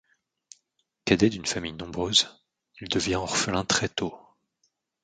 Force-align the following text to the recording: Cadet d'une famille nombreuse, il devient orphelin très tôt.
Cadet 1.05 1.29
d'une 1.29 1.45
famille 1.45 1.73
nombreuse, 1.73 2.43
il 2.81 2.89
devient 2.89 3.17
orphelin 3.17 3.63
très 3.63 3.87
tôt. 3.87 4.17